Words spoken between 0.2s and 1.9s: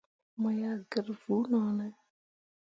Mo yah gǝr vuu no ne?